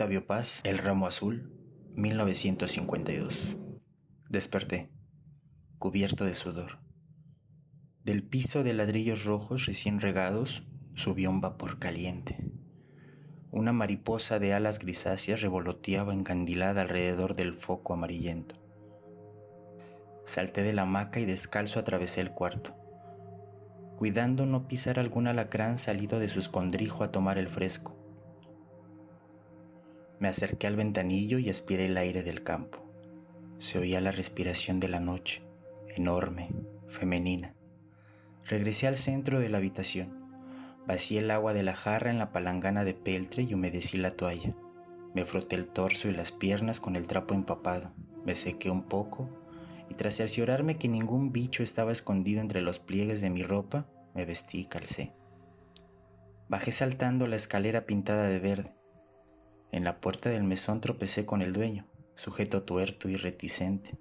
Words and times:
Octavio 0.00 0.26
Paz, 0.26 0.62
El 0.64 0.78
Ramo 0.78 1.06
Azul, 1.06 1.52
1952. 1.94 3.58
Desperté, 4.30 4.88
cubierto 5.78 6.24
de 6.24 6.34
sudor. 6.34 6.78
Del 8.02 8.22
piso 8.22 8.62
de 8.62 8.72
ladrillos 8.72 9.26
rojos 9.26 9.66
recién 9.66 10.00
regados 10.00 10.62
subió 10.94 11.28
un 11.28 11.42
vapor 11.42 11.78
caliente. 11.78 12.38
Una 13.50 13.74
mariposa 13.74 14.38
de 14.38 14.54
alas 14.54 14.78
grisáceas 14.78 15.42
revoloteaba 15.42 16.14
encandilada 16.14 16.80
alrededor 16.80 17.36
del 17.36 17.52
foco 17.52 17.92
amarillento. 17.92 18.54
Salté 20.24 20.62
de 20.62 20.72
la 20.72 20.82
hamaca 20.82 21.20
y 21.20 21.26
descalzo 21.26 21.78
atravesé 21.78 22.22
el 22.22 22.30
cuarto, 22.30 22.74
cuidando 23.98 24.46
no 24.46 24.66
pisar 24.66 24.98
algún 24.98 25.26
alacrán 25.26 25.76
salido 25.76 26.18
de 26.18 26.30
su 26.30 26.38
escondrijo 26.38 27.04
a 27.04 27.12
tomar 27.12 27.36
el 27.36 27.50
fresco. 27.50 27.99
Me 30.20 30.28
acerqué 30.28 30.66
al 30.66 30.76
ventanillo 30.76 31.38
y 31.38 31.48
aspiré 31.48 31.86
el 31.86 31.96
aire 31.96 32.22
del 32.22 32.42
campo. 32.42 32.84
Se 33.56 33.78
oía 33.78 34.02
la 34.02 34.12
respiración 34.12 34.78
de 34.78 34.88
la 34.88 35.00
noche, 35.00 35.42
enorme, 35.96 36.50
femenina. 36.88 37.54
Regresé 38.44 38.86
al 38.86 38.96
centro 38.96 39.40
de 39.40 39.48
la 39.48 39.56
habitación. 39.56 40.20
Vacié 40.86 41.20
el 41.20 41.30
agua 41.30 41.54
de 41.54 41.62
la 41.62 41.74
jarra 41.74 42.10
en 42.10 42.18
la 42.18 42.32
palangana 42.32 42.84
de 42.84 42.92
peltre 42.92 43.44
y 43.44 43.54
humedecí 43.54 43.96
la 43.96 44.10
toalla. 44.10 44.54
Me 45.14 45.24
froté 45.24 45.56
el 45.56 45.66
torso 45.66 46.08
y 46.08 46.12
las 46.12 46.32
piernas 46.32 46.80
con 46.80 46.96
el 46.96 47.06
trapo 47.06 47.32
empapado. 47.32 47.92
Me 48.26 48.36
sequé 48.36 48.68
un 48.68 48.82
poco 48.82 49.26
y 49.88 49.94
tras 49.94 50.16
cerciorarme 50.16 50.76
que 50.76 50.88
ningún 50.88 51.32
bicho 51.32 51.62
estaba 51.62 51.92
escondido 51.92 52.42
entre 52.42 52.60
los 52.60 52.78
pliegues 52.78 53.22
de 53.22 53.30
mi 53.30 53.42
ropa, 53.42 53.86
me 54.14 54.26
vestí 54.26 54.60
y 54.60 54.64
calcé. 54.66 55.14
Bajé 56.50 56.72
saltando 56.72 57.26
la 57.26 57.36
escalera 57.36 57.86
pintada 57.86 58.28
de 58.28 58.38
verde. 58.38 58.79
En 59.72 59.84
la 59.84 60.00
puerta 60.00 60.30
del 60.30 60.44
mesón 60.44 60.80
tropecé 60.80 61.26
con 61.26 61.42
el 61.42 61.52
dueño, 61.52 61.86
sujeto 62.16 62.64
tuerto 62.64 63.08
y 63.08 63.16
reticente. 63.16 63.98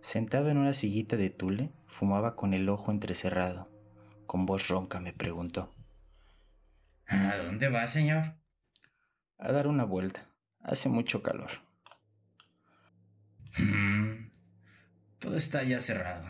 Sentado 0.00 0.50
en 0.50 0.56
una 0.56 0.72
sillita 0.72 1.16
de 1.16 1.30
tule, 1.30 1.70
fumaba 1.86 2.34
con 2.34 2.54
el 2.54 2.68
ojo 2.68 2.90
entrecerrado. 2.90 3.70
Con 4.26 4.46
voz 4.46 4.68
ronca 4.68 5.00
me 5.00 5.12
preguntó. 5.12 5.74
¿A 7.06 7.36
dónde 7.36 7.68
va, 7.68 7.86
señor? 7.86 8.34
A 9.38 9.52
dar 9.52 9.66
una 9.66 9.84
vuelta. 9.84 10.28
Hace 10.62 10.88
mucho 10.88 11.22
calor. 11.22 11.50
Mm, 13.58 14.30
todo 15.18 15.36
está 15.36 15.62
ya 15.62 15.80
cerrado. 15.80 16.24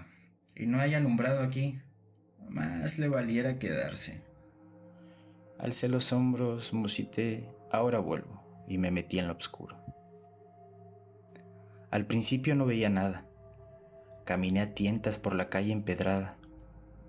Y 0.56 0.66
no 0.66 0.80
hay 0.80 0.94
alumbrado 0.94 1.42
aquí. 1.42 1.80
Más 2.48 2.98
le 2.98 3.08
valiera 3.08 3.58
quedarse. 3.58 4.24
Alcé 5.58 5.88
los 5.88 6.12
hombros, 6.12 6.72
musité, 6.72 7.46
ahora 7.70 7.98
vuelvo, 7.98 8.39
y 8.66 8.78
me 8.78 8.90
metí 8.90 9.18
en 9.18 9.28
lo 9.28 9.34
oscuro. 9.34 9.76
Al 11.90 12.06
principio 12.06 12.54
no 12.54 12.66
veía 12.66 12.88
nada. 12.88 13.26
Caminé 14.24 14.60
a 14.60 14.74
tientas 14.74 15.18
por 15.18 15.34
la 15.34 15.48
calle 15.48 15.72
empedrada. 15.72 16.36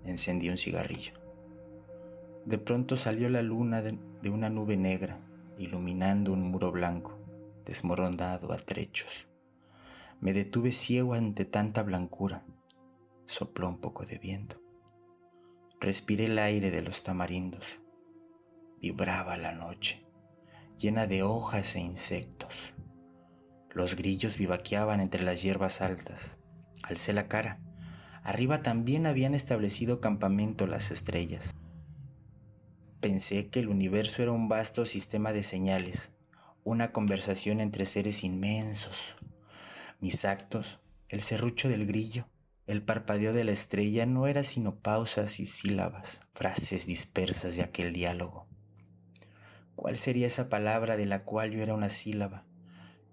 Encendí 0.04 0.48
un 0.48 0.58
cigarrillo. 0.58 1.12
De 2.44 2.58
pronto 2.58 2.96
salió 2.96 3.28
la 3.28 3.42
luna 3.42 3.82
de, 3.82 3.96
de 4.22 4.30
una 4.30 4.50
nube 4.50 4.76
negra, 4.76 5.20
iluminando 5.58 6.32
un 6.32 6.42
muro 6.42 6.72
blanco, 6.72 7.16
desmoronado 7.64 8.52
a 8.52 8.56
trechos. 8.56 9.28
Me 10.20 10.32
detuve 10.32 10.72
ciego 10.72 11.14
ante 11.14 11.44
tanta 11.44 11.82
blancura. 11.82 12.42
Sopló 13.26 13.68
un 13.68 13.78
poco 13.78 14.04
de 14.04 14.18
viento. 14.18 14.60
Respiré 15.80 16.24
el 16.24 16.38
aire 16.38 16.70
de 16.70 16.82
los 16.82 17.04
tamarindos 17.04 17.82
vibraba 18.82 19.36
la 19.36 19.52
noche, 19.52 20.02
llena 20.82 21.06
de 21.06 21.22
hojas 21.22 21.76
e 21.76 21.80
insectos. 21.80 22.74
Los 23.70 23.94
grillos 23.94 24.36
vivaqueaban 24.36 25.00
entre 25.00 25.22
las 25.22 25.40
hierbas 25.40 25.80
altas. 25.80 26.38
Alcé 26.82 27.12
la 27.12 27.28
cara. 27.28 27.60
Arriba 28.24 28.64
también 28.64 29.06
habían 29.06 29.36
establecido 29.36 30.00
campamento 30.00 30.66
las 30.66 30.90
estrellas. 30.90 31.54
Pensé 33.00 33.48
que 33.48 33.60
el 33.60 33.68
universo 33.68 34.22
era 34.24 34.32
un 34.32 34.48
vasto 34.48 34.84
sistema 34.84 35.32
de 35.32 35.44
señales, 35.44 36.16
una 36.64 36.90
conversación 36.90 37.60
entre 37.60 37.86
seres 37.86 38.24
inmensos. 38.24 39.14
Mis 40.00 40.24
actos, 40.24 40.80
el 41.08 41.20
serrucho 41.20 41.68
del 41.68 41.86
grillo, 41.86 42.26
el 42.66 42.82
parpadeo 42.82 43.32
de 43.32 43.44
la 43.44 43.52
estrella 43.52 44.04
no 44.04 44.26
era 44.26 44.42
sino 44.42 44.80
pausas 44.80 45.38
y 45.38 45.46
sílabas, 45.46 46.22
frases 46.34 46.86
dispersas 46.86 47.54
de 47.54 47.62
aquel 47.62 47.92
diálogo. 47.92 48.51
¿Cuál 49.82 49.96
sería 49.96 50.28
esa 50.28 50.48
palabra 50.48 50.96
de 50.96 51.06
la 51.06 51.24
cual 51.24 51.50
yo 51.50 51.60
era 51.60 51.74
una 51.74 51.88
sílaba? 51.88 52.44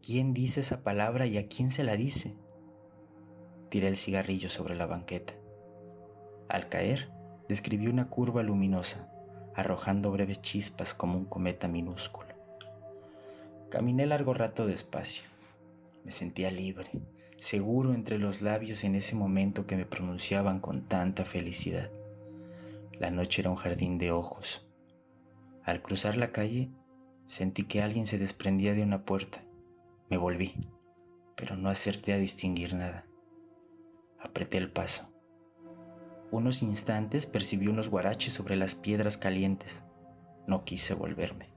¿Quién 0.05 0.35
dice 0.35 0.59
esa 0.59 0.83
palabra 0.83 1.25
y 1.25 1.39
a 1.39 1.47
quién 1.47 1.71
se 1.71 1.83
la 1.83 1.97
dice? 1.97 2.35
Tiré 3.69 3.87
el 3.87 3.97
cigarrillo 3.97 4.49
sobre 4.49 4.75
la 4.75 4.85
banqueta. 4.85 5.33
Al 6.47 6.69
caer, 6.69 7.09
describí 7.47 7.87
una 7.87 8.09
curva 8.09 8.43
luminosa, 8.43 9.11
arrojando 9.55 10.11
breves 10.11 10.43
chispas 10.43 10.93
como 10.93 11.17
un 11.17 11.25
cometa 11.25 11.67
minúsculo. 11.67 12.35
Caminé 13.71 14.05
largo 14.05 14.35
rato 14.35 14.67
despacio. 14.67 15.23
Me 16.03 16.11
sentía 16.11 16.51
libre, 16.51 16.91
seguro 17.39 17.95
entre 17.95 18.19
los 18.19 18.43
labios 18.43 18.83
en 18.83 18.93
ese 18.93 19.15
momento 19.15 19.65
que 19.65 19.75
me 19.75 19.87
pronunciaban 19.87 20.59
con 20.59 20.83
tanta 20.83 21.25
felicidad. 21.25 21.89
La 22.99 23.09
noche 23.09 23.41
era 23.41 23.49
un 23.49 23.55
jardín 23.55 23.97
de 23.97 24.11
ojos, 24.11 24.68
al 25.63 25.81
cruzar 25.81 26.17
la 26.17 26.31
calle, 26.31 26.71
sentí 27.25 27.63
que 27.63 27.81
alguien 27.81 28.07
se 28.07 28.17
desprendía 28.17 28.73
de 28.73 28.83
una 28.83 29.05
puerta. 29.05 29.43
Me 30.09 30.17
volví, 30.17 30.67
pero 31.35 31.55
no 31.55 31.69
acerté 31.69 32.13
a 32.13 32.17
distinguir 32.17 32.73
nada. 32.73 33.05
Apreté 34.19 34.57
el 34.57 34.71
paso. 34.71 35.13
Unos 36.31 36.61
instantes 36.61 37.25
percibí 37.25 37.67
unos 37.67 37.89
guaraches 37.89 38.33
sobre 38.33 38.55
las 38.55 38.75
piedras 38.75 39.17
calientes. 39.17 39.83
No 40.47 40.63
quise 40.63 40.93
volverme. 40.93 41.49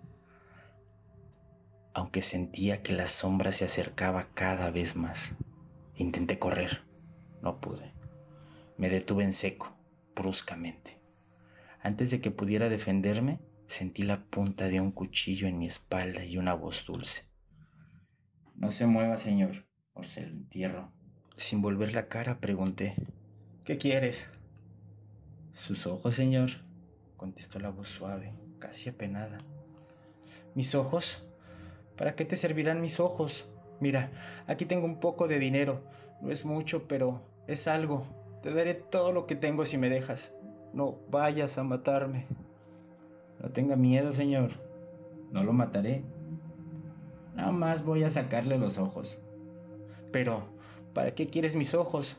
Aunque 1.95 2.23
sentía 2.23 2.83
que 2.83 2.93
la 2.93 3.07
sombra 3.07 3.53
se 3.53 3.65
acercaba 3.65 4.29
cada 4.35 4.71
vez 4.71 4.97
más. 4.97 5.33
Intenté 5.95 6.39
correr. 6.39 6.83
No 7.43 7.61
pude. 7.61 7.93
Me 8.79 8.89
detuve 8.89 9.25
en 9.25 9.35
seco, 9.35 9.77
bruscamente. 10.15 10.99
Antes 11.83 12.11
de 12.11 12.21
que 12.21 12.31
pudiera 12.31 12.69
defenderme, 12.69 13.41
Sentí 13.67 14.03
la 14.03 14.25
punta 14.25 14.69
de 14.69 14.81
un 14.81 14.93
cuchillo 14.93 15.47
en 15.47 15.59
mi 15.59 15.67
espalda 15.67 16.25
y 16.25 16.37
una 16.37 16.55
voz 16.55 16.85
dulce. 16.87 17.23
No 18.55 18.71
se 18.71 18.87
mueva, 18.87 19.17
señor, 19.17 19.65
o 19.95 20.05
se 20.05 20.21
lo 20.21 20.29
entierro. 20.29 20.93
Sin 21.37 21.63
volver 21.63 21.95
la 21.95 22.09
cara, 22.09 22.39
pregunté. 22.39 22.95
¿Qué 23.65 23.79
quieres? 23.79 24.31
Sus 25.55 25.87
ojos, 25.87 26.15
señor, 26.15 26.51
contestó 27.17 27.59
la 27.59 27.71
voz 27.71 27.89
suave, 27.89 28.35
casi 28.59 28.89
apenada. 28.89 29.39
¿Mis 30.55 30.75
ojos? 30.75 31.25
¿Para 31.97 32.15
qué 32.15 32.25
te 32.25 32.37
servirán 32.37 32.81
mis 32.81 33.01
ojos? 33.01 33.49
Mira, 33.81 34.11
aquí 34.47 34.65
tengo 34.67 34.87
un 34.87 35.01
poco 35.01 35.29
de 35.29 35.39
dinero. 35.39 35.83
No 36.21 36.31
es 36.31 36.45
mucho, 36.45 36.87
pero 36.87 37.23
es 37.47 37.67
algo. 37.69 38.07
Te 38.43 38.53
daré 38.53 38.75
todo 38.75 39.13
lo 39.13 39.27
que 39.27 39.37
tengo 39.37 39.65
si 39.65 39.79
me 39.79 39.89
dejas. 39.89 40.33
No 40.73 40.99
vayas 41.11 41.59
a 41.59 41.65
matarme. 41.65 42.27
No 43.43 43.51
tenga 43.51 43.77
miedo, 43.77 44.13
señor. 44.13 44.53
No 45.33 45.43
lo 45.43 45.53
mataré. 45.53 46.05
Nada 47.35 47.51
más 47.51 47.85
voy 47.85 48.05
a 48.05 48.11
sacarle 48.11 48.57
los 48.57 48.79
ojos. 48.79 49.19
Pero, 50.13 50.45
¿para 50.95 51.15
qué 51.15 51.29
quieres 51.29 51.57
mis 51.57 51.75
ojos? 51.75 52.17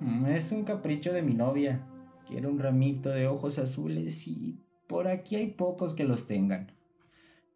Mm, 0.00 0.26
es 0.26 0.52
un 0.52 0.64
capricho 0.64 1.12
de 1.12 1.22
mi 1.22 1.34
novia. 1.34 1.86
Quiero 2.28 2.50
un 2.50 2.58
ramito 2.58 3.08
de 3.08 3.26
ojos 3.26 3.58
azules 3.58 4.28
y 4.28 4.60
por 4.86 5.08
aquí 5.08 5.36
hay 5.36 5.48
pocos 5.48 5.94
que 5.94 6.04
los 6.04 6.26
tengan. 6.26 6.72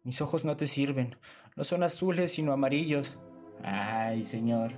Mis 0.03 0.21
ojos 0.21 0.43
no 0.43 0.57
te 0.57 0.67
sirven. 0.67 1.15
No 1.55 1.63
son 1.63 1.83
azules, 1.83 2.33
sino 2.33 2.51
amarillos. 2.51 3.19
Ay, 3.63 4.23
señor. 4.23 4.73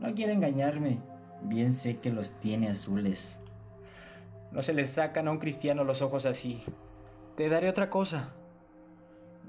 No 0.00 0.14
quiere 0.14 0.32
engañarme. 0.32 0.98
Bien 1.42 1.72
sé 1.72 1.98
que 1.98 2.10
los 2.10 2.38
tiene 2.40 2.68
azules. 2.68 3.36
No 4.52 4.62
se 4.62 4.74
les 4.74 4.90
sacan 4.90 5.28
a 5.28 5.30
un 5.30 5.38
cristiano 5.38 5.84
los 5.84 6.02
ojos 6.02 6.26
así. 6.26 6.62
Te 7.40 7.48
daré 7.48 7.70
otra 7.70 7.88
cosa. 7.88 8.34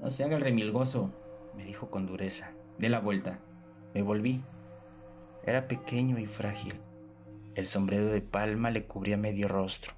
No 0.00 0.10
se 0.10 0.24
haga 0.24 0.36
el 0.36 0.42
remilgoso, 0.42 1.12
me 1.54 1.66
dijo 1.66 1.90
con 1.90 2.06
dureza. 2.06 2.52
De 2.78 2.88
la 2.88 3.00
vuelta. 3.00 3.40
Me 3.92 4.00
volví. 4.00 4.42
Era 5.44 5.68
pequeño 5.68 6.18
y 6.18 6.24
frágil. 6.24 6.80
El 7.54 7.66
sombrero 7.66 8.06
de 8.06 8.22
palma 8.22 8.70
le 8.70 8.86
cubría 8.86 9.18
medio 9.18 9.46
rostro. 9.46 9.92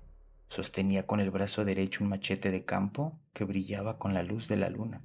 Sostenía 0.49 1.06
con 1.06 1.20
el 1.20 1.31
brazo 1.31 1.64
derecho 1.64 2.02
un 2.02 2.11
machete 2.11 2.50
de 2.50 2.64
campo 2.64 3.17
que 3.32 3.44
brillaba 3.44 3.96
con 3.96 4.12
la 4.12 4.25
luz 4.25 4.49
de 4.49 4.56
la 4.56 4.70
luna. 4.70 5.00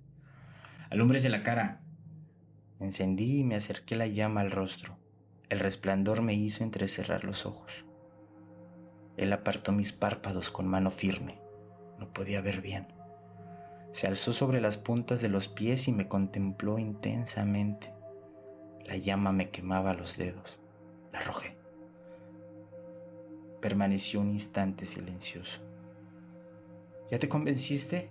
Alúmbrese 0.89 1.29
la 1.29 1.43
cara. 1.43 1.81
Encendí 2.79 3.41
y 3.41 3.43
me 3.43 3.53
acerqué 3.53 3.97
la 3.97 4.07
llama 4.07 4.41
al 4.41 4.49
rostro. 4.49 4.97
El 5.49 5.59
resplandor 5.59 6.23
me 6.23 6.33
hizo 6.33 6.63
entrecerrar 6.63 7.23
los 7.23 7.45
ojos. 7.45 7.85
Él 9.15 9.31
apartó 9.31 9.73
mis 9.73 9.93
párpados 9.93 10.49
con 10.49 10.67
mano 10.67 10.89
firme. 10.89 11.48
No 11.99 12.07
podía 12.11 12.41
ver 12.41 12.61
bien. 12.61 12.87
Se 13.91 14.07
alzó 14.07 14.33
sobre 14.33 14.61
las 14.61 14.77
puntas 14.77 15.21
de 15.21 15.29
los 15.29 15.47
pies 15.47 15.87
y 15.87 15.91
me 15.91 16.07
contempló 16.07 16.79
intensamente. 16.79 17.93
La 18.85 18.97
llama 18.97 19.31
me 19.31 19.49
quemaba 19.49 19.93
los 19.93 20.17
dedos. 20.17 20.57
La 21.11 21.19
arrojé. 21.19 21.55
Permaneció 23.61 24.21
un 24.21 24.31
instante 24.31 24.85
silencioso. 24.85 25.59
¿Ya 27.11 27.19
te 27.19 27.27
convenciste? 27.27 28.09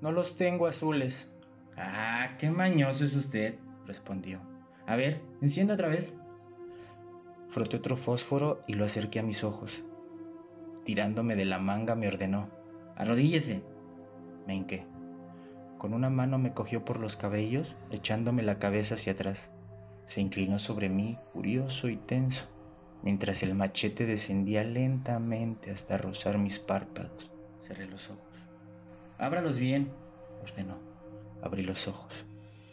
No 0.00 0.12
los 0.12 0.36
tengo 0.36 0.66
azules. 0.66 1.30
Ah, 1.76 2.36
qué 2.38 2.50
mañoso 2.50 3.04
es 3.04 3.14
usted, 3.14 3.56
respondió. 3.86 4.40
A 4.86 4.96
ver, 4.96 5.20
encienda 5.42 5.74
otra 5.74 5.88
vez. 5.88 6.14
Froté 7.48 7.76
otro 7.76 7.96
fósforo 7.96 8.62
y 8.66 8.74
lo 8.74 8.84
acerqué 8.84 9.18
a 9.18 9.24
mis 9.24 9.44
ojos. 9.44 9.82
Tirándome 10.84 11.36
de 11.36 11.44
la 11.44 11.58
manga 11.58 11.94
me 11.94 12.08
ordenó. 12.08 12.59
Arrodíllese. 13.00 13.62
Me 14.46 14.54
hinqué. 14.54 14.86
Con 15.78 15.94
una 15.94 16.10
mano 16.10 16.36
me 16.36 16.52
cogió 16.52 16.84
por 16.84 17.00
los 17.00 17.16
cabellos, 17.16 17.74
echándome 17.90 18.42
la 18.42 18.58
cabeza 18.58 18.96
hacia 18.96 19.14
atrás. 19.14 19.50
Se 20.04 20.20
inclinó 20.20 20.58
sobre 20.58 20.90
mí, 20.90 21.18
curioso 21.32 21.88
y 21.88 21.96
tenso, 21.96 22.44
mientras 23.02 23.42
el 23.42 23.54
machete 23.54 24.04
descendía 24.04 24.64
lentamente 24.64 25.70
hasta 25.70 25.96
rozar 25.96 26.36
mis 26.36 26.58
párpados. 26.58 27.32
Cerré 27.62 27.86
los 27.86 28.10
ojos. 28.10 28.34
Ábralos 29.16 29.58
bien, 29.58 29.90
ordenó. 30.42 30.76
Abrí 31.42 31.62
los 31.62 31.88
ojos. 31.88 32.26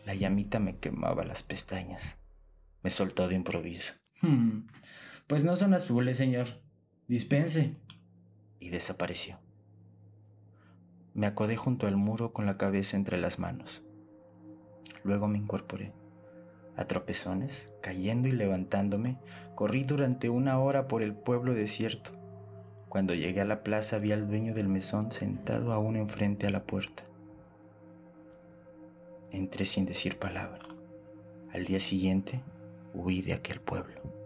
La 0.05 0.13
llamita 0.13 0.59
me 0.59 0.73
quemaba 0.73 1.23
las 1.23 1.41
pestañas. 1.41 2.17
Me 2.83 2.89
soltó 2.89 3.29
de 3.29 3.35
improviso. 3.35 3.93
Hmm, 4.21 4.67
pues 5.25 5.45
no 5.45 5.55
son 5.55 5.73
azules, 5.73 6.17
señor. 6.17 6.47
Dispense. 7.07 7.77
Y 8.59 8.71
desapareció. 8.71 9.39
Me 11.17 11.25
acodé 11.25 11.57
junto 11.57 11.87
al 11.87 11.97
muro 11.97 12.31
con 12.31 12.45
la 12.45 12.59
cabeza 12.59 12.95
entre 12.95 13.17
las 13.17 13.39
manos. 13.39 13.81
Luego 15.03 15.27
me 15.27 15.39
incorporé. 15.39 15.91
A 16.75 16.85
tropezones, 16.85 17.73
cayendo 17.81 18.27
y 18.27 18.33
levantándome, 18.33 19.17
corrí 19.55 19.83
durante 19.83 20.29
una 20.29 20.59
hora 20.59 20.87
por 20.87 21.01
el 21.01 21.15
pueblo 21.15 21.55
desierto. 21.55 22.11
Cuando 22.87 23.15
llegué 23.15 23.41
a 23.41 23.45
la 23.45 23.63
plaza 23.63 23.97
vi 23.97 24.11
al 24.11 24.27
dueño 24.27 24.53
del 24.53 24.67
mesón 24.67 25.11
sentado 25.11 25.73
aún 25.73 25.95
enfrente 25.95 26.45
a 26.45 26.51
la 26.51 26.65
puerta. 26.65 27.01
Entré 29.31 29.65
sin 29.65 29.87
decir 29.87 30.19
palabra. 30.19 30.67
Al 31.51 31.65
día 31.65 31.79
siguiente 31.79 32.41
huí 32.93 33.23
de 33.23 33.33
aquel 33.33 33.59
pueblo. 33.59 34.16